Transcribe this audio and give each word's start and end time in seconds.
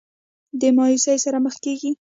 د 0.59 0.61
مايوسۍ 0.77 1.17
سره 1.25 1.37
مخ 1.45 1.55
کيږي 1.65 1.91